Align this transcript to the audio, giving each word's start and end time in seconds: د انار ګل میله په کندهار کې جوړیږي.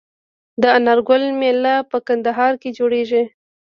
د 0.61 0.63
انار 0.77 0.99
ګل 1.07 1.23
میله 1.39 1.75
په 1.91 1.97
کندهار 2.07 2.53
کې 2.61 2.69
جوړیږي. 2.77 3.23